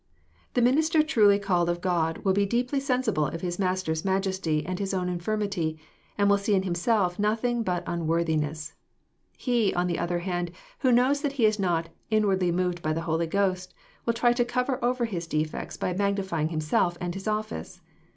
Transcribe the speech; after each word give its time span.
QThe 0.55 0.63
minister 0.63 1.03
truly 1.03 1.37
called 1.37 1.69
of 1.69 1.79
God 1.79 2.25
will 2.25 2.33
be 2.33 2.43
deeply 2.43 2.79
sensible 2.79 3.27
of 3.27 3.41
his 3.41 3.59
Master's 3.59 4.03
majesty 4.03 4.65
and 4.65 4.79
his 4.79 4.95
own 4.95 5.07
infirmity, 5.09 5.77
and 6.17 6.27
will 6.27 6.39
see 6.39 6.55
in 6.55 6.63
himself 6.63 7.19
nothing 7.19 7.61
but 7.61 7.87
un 7.87 8.07
worthiness.] 8.07 8.73
He, 9.37 9.71
on 9.75 9.85
the 9.85 9.99
other 9.99 10.17
hand, 10.17 10.49
who 10.79 10.91
knows 10.91 11.21
that 11.21 11.33
he 11.33 11.45
is 11.45 11.59
not" 11.59 11.89
inwardly 12.09 12.51
mov^ 12.51 12.81
by^the 12.81 13.01
Holy 13.01 13.27
Ghost," 13.27 13.75
will 14.07 14.13
try 14.15 14.33
to 14.33 14.43
cover 14.43 14.83
over 14.83 15.05
his 15.05 15.27
defects 15.27 15.77
by 15.77 15.93
magnifying 15.93 16.47
himself 16.49 16.97
and 16.99 17.13
his 17.13 17.27
office. 17.27 17.79